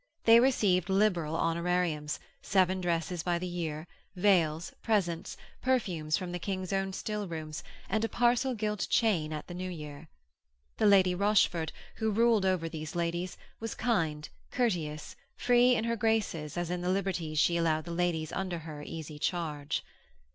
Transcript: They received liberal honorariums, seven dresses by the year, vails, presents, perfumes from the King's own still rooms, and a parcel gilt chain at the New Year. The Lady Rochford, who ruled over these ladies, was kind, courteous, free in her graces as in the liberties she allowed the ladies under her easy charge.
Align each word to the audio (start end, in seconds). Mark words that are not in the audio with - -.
They 0.23 0.39
received 0.39 0.89
liberal 0.89 1.35
honorariums, 1.35 2.19
seven 2.41 2.81
dresses 2.81 3.21
by 3.21 3.37
the 3.37 3.45
year, 3.45 3.85
vails, 4.15 4.73
presents, 4.81 5.37
perfumes 5.61 6.17
from 6.17 6.31
the 6.31 6.39
King's 6.39 6.73
own 6.73 6.91
still 6.91 7.27
rooms, 7.27 7.63
and 7.87 8.03
a 8.03 8.09
parcel 8.09 8.55
gilt 8.55 8.87
chain 8.89 9.31
at 9.31 9.45
the 9.45 9.53
New 9.53 9.69
Year. 9.69 10.07
The 10.77 10.87
Lady 10.87 11.13
Rochford, 11.13 11.71
who 11.97 12.09
ruled 12.09 12.47
over 12.47 12.67
these 12.67 12.95
ladies, 12.95 13.37
was 13.59 13.75
kind, 13.75 14.27
courteous, 14.49 15.15
free 15.37 15.75
in 15.75 15.83
her 15.83 15.95
graces 15.95 16.57
as 16.57 16.71
in 16.71 16.81
the 16.81 16.89
liberties 16.89 17.37
she 17.37 17.55
allowed 17.55 17.85
the 17.85 17.91
ladies 17.91 18.31
under 18.33 18.57
her 18.57 18.81
easy 18.81 19.19
charge. 19.19 19.85